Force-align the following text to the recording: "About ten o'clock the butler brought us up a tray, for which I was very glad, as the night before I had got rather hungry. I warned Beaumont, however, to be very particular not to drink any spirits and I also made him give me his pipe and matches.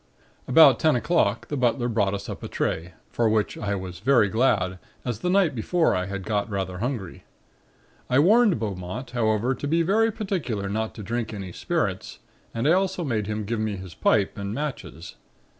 "About 0.47 0.79
ten 0.79 0.95
o'clock 0.95 1.47
the 1.49 1.55
butler 1.55 1.87
brought 1.87 2.15
us 2.15 2.27
up 2.27 2.41
a 2.41 2.47
tray, 2.47 2.93
for 3.11 3.29
which 3.29 3.55
I 3.55 3.75
was 3.75 3.99
very 3.99 4.29
glad, 4.29 4.79
as 5.05 5.19
the 5.19 5.29
night 5.29 5.53
before 5.53 5.93
I 5.93 6.07
had 6.07 6.23
got 6.23 6.49
rather 6.49 6.79
hungry. 6.79 7.23
I 8.09 8.17
warned 8.17 8.57
Beaumont, 8.57 9.11
however, 9.11 9.53
to 9.53 9.67
be 9.67 9.83
very 9.83 10.11
particular 10.11 10.67
not 10.69 10.95
to 10.95 11.03
drink 11.03 11.35
any 11.35 11.51
spirits 11.51 12.17
and 12.51 12.67
I 12.67 12.71
also 12.71 13.03
made 13.03 13.27
him 13.27 13.45
give 13.45 13.59
me 13.59 13.75
his 13.75 13.93
pipe 13.93 14.39
and 14.39 14.55
matches. 14.55 15.17